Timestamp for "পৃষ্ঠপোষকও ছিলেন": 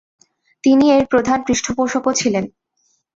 1.47-2.45